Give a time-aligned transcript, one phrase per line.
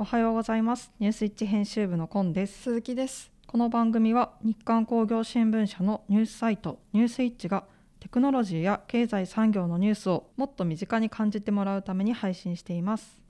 [0.00, 0.92] おはようございます。
[1.00, 2.62] ニュースイッチ編集部のコンです。
[2.62, 3.32] 鈴木です。
[3.48, 7.64] この番組は日刊工業新聞社のニュースサイトニュースイッチが
[7.98, 13.20] テクノロジーや経済産業のニュースをもっと身近に感じてもらうために配信しています。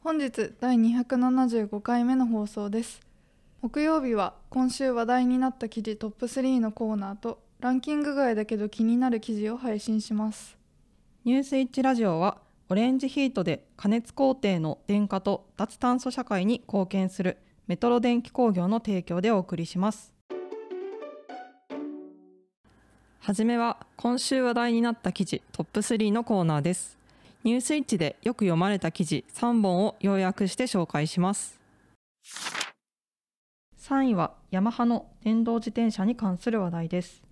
[0.00, 3.00] 本日第275回目の放送です。
[3.62, 10.58] 木曜日は今週話題になった記事トップ3のコーナーとランキング外だけど気になる記事を配信します。
[11.24, 12.36] ニュースイッチラジオは
[12.70, 20.12] オレンジヒートで加熱工程の電化と脱炭素社会に貢献するメトロ電気工業の提供でお送りします。
[23.20, 26.98] はじめは今週話題になった記事トップ3のコーナーです。
[27.42, 31.58] ニュースイッチでよく読まれた記事3本を要約して紹介します。
[33.80, 37.22] 3位はヤマハの電動自転車に関する話題です。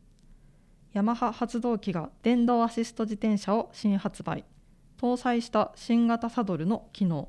[0.94, 4.46] ヤマハ発動機が電動アシスト自転車を新発売。
[5.00, 7.28] 搭載した新型サドルの機能。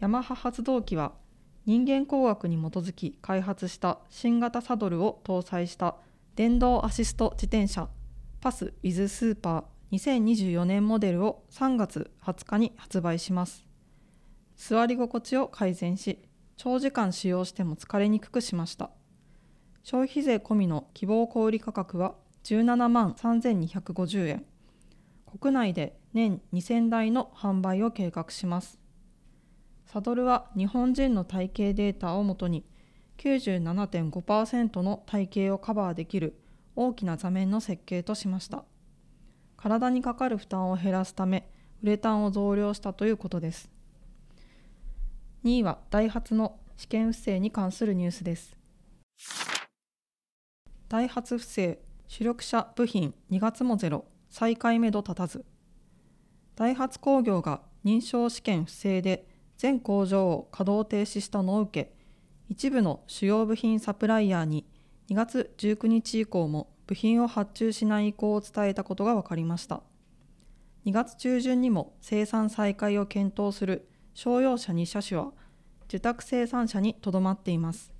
[0.00, 1.12] ヤマハ発動機は
[1.64, 5.96] 人間工学に基づき開発した新型サドルを搭載した
[6.36, 7.88] 電動アシスト自転車
[8.40, 13.66] パス・ウィズ・スーパー2024年モデルを3月20日に発売します。
[14.56, 16.22] 座り心地を改善し
[16.56, 18.90] 長時間使用しても疲れにくくしました。
[19.82, 24.44] 消費税込みの希望小売価格は17万3250円。
[25.26, 28.78] 国内で年2000台の販売を計画します。
[29.84, 32.64] サドルは日本人の体型データをもとに
[33.18, 36.38] 97.5%の体型をカバーできる
[36.74, 38.64] 大きな座面の設計としました。
[39.56, 41.50] 体にかかる負担を減らすため
[41.82, 43.70] ウレタンを増量したということです。
[45.44, 48.56] 2位はダイハツの試験不正に関するニュースです。
[50.88, 54.04] ダイハツ不正主力車部品2月もゼロ。
[54.30, 55.44] 再開めど立たず。
[56.54, 59.26] ダイハツ工業が認証試験不正で
[59.58, 61.96] 全工場を稼働停止したのを受け
[62.48, 64.66] 一部の主要部品サプライヤーに
[65.10, 69.82] 2月19日以降も部品を発注しない意向を伝えたことが分かりました。
[70.84, 75.32] 2月中旬にも生産再開を検討する商用車2車種は
[75.86, 77.92] 受託生産者にとどまっています。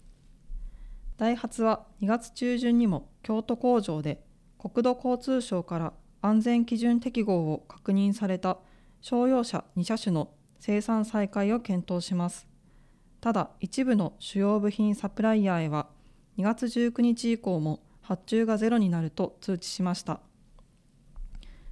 [1.17, 4.23] ダイハツは2月中旬にも京都工場で
[4.59, 5.93] 国土交通省から
[6.27, 8.59] 安全基準適合を確認された
[9.01, 12.49] 商用車2車種の生産再開を検討します。
[13.21, 15.87] ただ一部の主要部品サプライヤーへは
[16.37, 20.19] 2月19日以降も発注がゼロになると通知しました。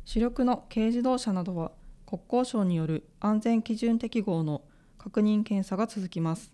[0.05, 1.73] 主力の軽自動車などは
[2.07, 4.63] 国交省による安全基準適合の
[4.99, 6.53] 確認検査が続きます。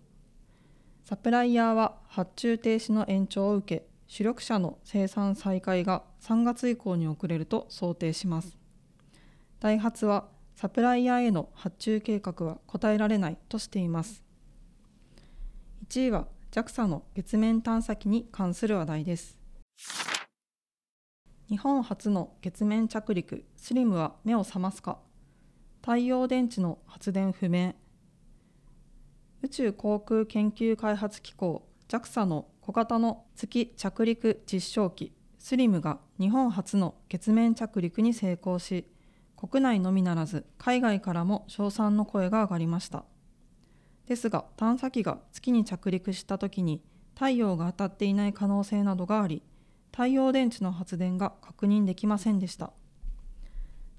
[1.03, 8.57] サプライヤーは発注停止の延長を受け主力車の生産再開が3月以降に遅れると想定します。
[9.61, 14.21] ダイハツはサプライヤーへの発注計画は答えられないとしています。
[15.87, 19.37] 1位は JAXA の月面探査機に関する話題です。
[21.47, 24.99] 日本初の月面着陸スリムは目を覚ますか？
[25.79, 27.75] 太陽電池の発電不明。
[29.41, 38.85] 宇宙航空研究開発機構 JAXA の小型の月着陸実証機スリムが日本初の月面着陸に成功し
[39.35, 43.03] 国内のみならず海外からも称賛の声が上がりました。
[44.05, 46.83] ですが探査機が月に着陸した時に
[47.15, 49.41] 太陽が当たっていない可能性などがあり
[49.91, 52.71] 太陽電池の発電が確認できませんでした。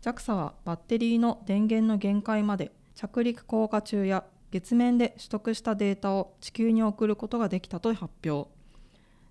[0.03, 8.51] JAXA はバッテリーの電源の限界まで着陸降下中や月面で取得したデータを地球に送ることができたと発表。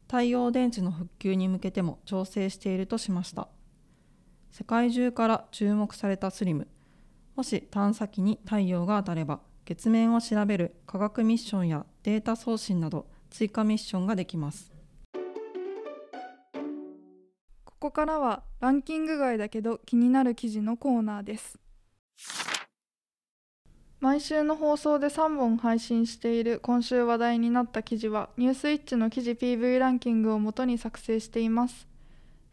[0.08, 3.48] 太陽電池の復旧に向けても調整しているとしました。
[4.52, 6.68] 世界中から注目されたスリム。
[7.36, 14.74] もし探査機に太陽が当たれば月面を調べる科学ミッションやデータ送信など追加ミッションができます。
[17.64, 21.60] ここからはランキング外だけど気になる記事のコーナーです。
[24.02, 31.88] 毎週の放送で3本配信している今週話題になった記事はニュースイッチの記事 PV ランキングをもとに作成しています。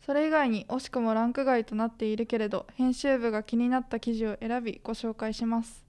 [0.05, 5.87] それ以外に惜しくもランク外となっているけれど編集部が気になった記事を選びご紹介します。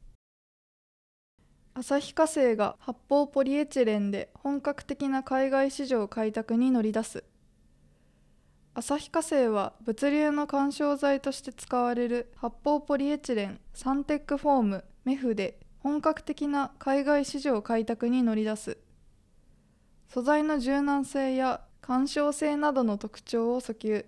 [1.73, 7.25] 旭化成が発泡ポリエチレンで本格的な海外市場開拓に乗り出す。
[8.75, 18.77] 旭化成は物流の緩衝材として使われる発泡ポリエチレンサンテックフォームメフで本格的な海外市場開拓に乗り出す。
[20.09, 24.05] 素材の柔軟性や干渉性などの特徴を訴求。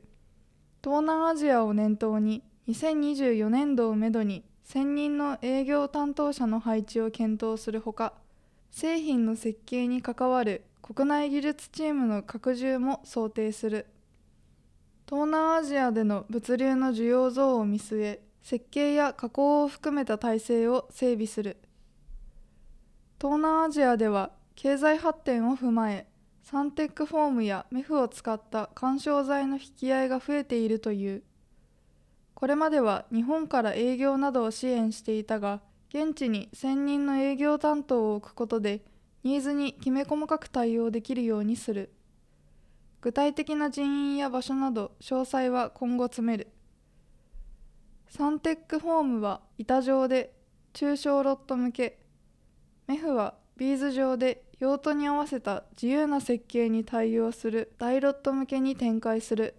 [0.84, 8.14] 東南アジアを念頭に2024年度をめどに専任の営業担当者の配置を検討するほか
[8.72, 13.86] 製品の設計に関わる国内技術チームの拡充も想定する。
[15.08, 21.58] 東南アジアでの物流の需要増を見据え設計や加工を含めた体制を整備する。
[23.20, 26.08] 東南アジアでは経済発展を踏まえ
[26.44, 31.24] サンテックフォームやメフを使った緩衝材の引き合いが増えているという。
[32.34, 38.82] これまでは日本から営業などを支援していたが現地に専任の営業担当を置くことで
[39.24, 41.94] ニーズにきめ細かく対応できるようにする。
[43.02, 46.48] 具体的な人員や場所など詳細は今後詰める。
[48.12, 50.34] サンテックフォームは板状で
[50.74, 51.98] 中小ロット向け。
[52.86, 59.56] メフはビーズ状で用途に合わせた自由な設計に対応する大ロット向けに展開する。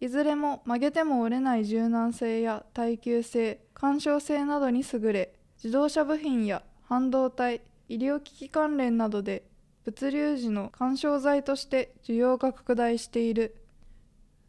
[0.00, 7.60] いずれも曲げても折れない柔軟性や耐久性干渉性などに優れ自動車部品や半導体
[7.90, 9.44] 医療機器関連などで
[9.84, 13.56] 物流時の干渉材として需要が拡大している。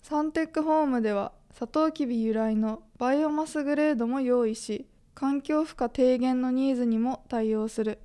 [0.04, 8.00] サンテックホームではサトウキビ由来のバイオマスグレードも用意し環境負荷低減のニーズにも対応する。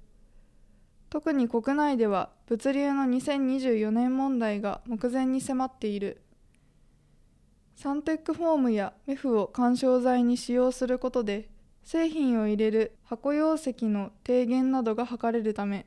[1.11, 6.21] 特に国内では物流の2024年問題が目前に迫っている。
[7.77, 11.49] サンテックフォームやメフを干渉材に使用することで
[11.85, 15.87] 製品を入れる箱容積の低減などが図れるため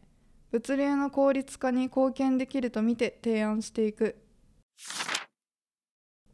[0.52, 4.16] 物流の効率化に貢献できるとみて提案していく。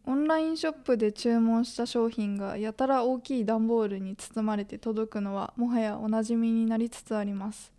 [0.05, 7.71] オンラインショップで注文した商品がやたら大きい段ボールに包まれて届くのはもはやおなじみになりつつあります。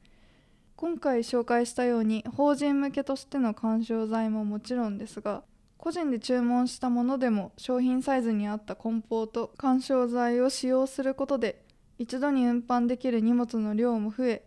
[0.76, 5.44] 今回紹介したように法人向けとしての緩衝材ももちろんですが
[5.78, 11.62] 個人で注文したものでも商品サイズに合った梱包と緩衝材を使用することで
[11.98, 14.44] 一度に運搬できる荷物の量も増え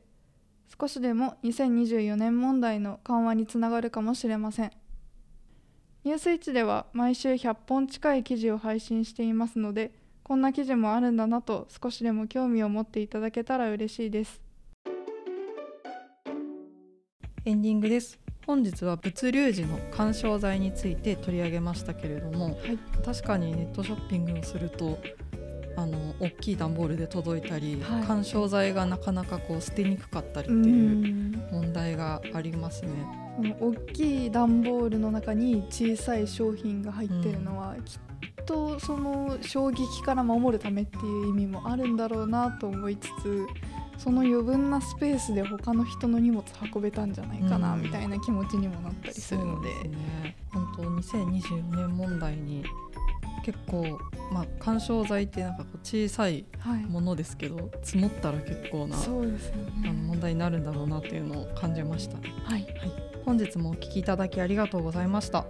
[0.80, 4.72] 少しでも2024年問題の緩和につながるかもしれません。
[6.08, 9.92] ニュースイッチでは毎週100本近い記事を配信していますので
[10.24, 14.40] こんな記事もあるんだなと少しでも興味を持っていただけたら嬉しいです。
[17.44, 18.18] エンディングです。
[18.46, 22.56] 本日は物流時の緩衝材について取り上げましたけれども、はい。
[23.04, 24.98] 確かにネットショッピングをすると
[25.78, 28.04] あの大きい段ボールで届いたり、はい。
[28.04, 31.48] 緩衝材がなかなかこう捨てにくかったりってういうん。
[31.52, 32.92] 問題がありますね。
[33.62, 43.46] 大きい段ボールの中に小さい商品が入ってるのは、きっとその衝撃から守るためっていう意味もあるんだろうなと思いつつ
[43.98, 46.44] その余分なスペースで他の人の荷物
[46.74, 47.82] 運べたんじゃないかな、うん。
[47.82, 49.70] みたいな気持ちにもなったりするので。
[49.72, 52.64] そうすね、本当2024年問題に
[53.48, 53.98] 結構
[54.30, 59.04] まあ緩衝材ってなんかこう小さいはい、ものですけど積もったら結構なね。
[59.86, 62.18] あの問題になるんだろうなっていうのを感じました。
[62.18, 62.68] はい。
[63.24, 65.46] 本日もお聞きいただきありがとうございました。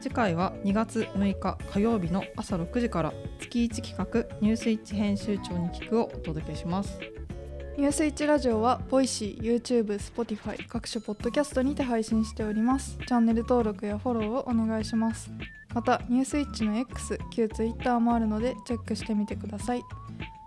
[0.00, 6.98] 次回は2月6日火曜日の朝6時から月1企画ニュースイッチ編集長に聞くをお届けします。
[7.76, 12.96] ニュースイッチラジオは Voicy、YouTube、Spotify 各種ポッドキャストにて配信しております。
[13.06, 15.30] チャンネル登録やフォローをお願いします
[15.74, 19.82] またニュースイッチの X、旧 Twitter もあるのでチェックしてみてください。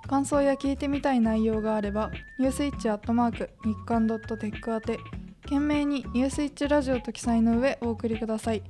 [0.07, 4.99] 感想や聞いてみたい内容があればニュースイッチアットマーク日刊ドットテック宛て
[5.43, 8.63] 懸命にニュースイッチラジオと記載の上お送りください。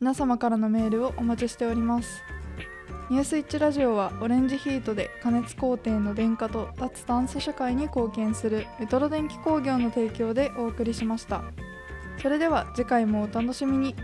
[0.00, 2.22] 皆様からのメールをお待ちしております。
[3.08, 11.42] ニュースイッチラジオはオレンジヒートで加熱工程の電化と脱炭素社会に貢献するメトロ電気工業の提供でお送りしました。
[12.20, 13.94] それでは次回もお楽しみに。